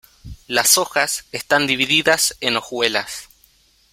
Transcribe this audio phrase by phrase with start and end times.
[0.47, 3.29] Las hojas están divididas en hojuelas.